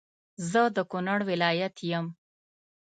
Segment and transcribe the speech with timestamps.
[0.51, 2.05] زه د کونړ ولایت يم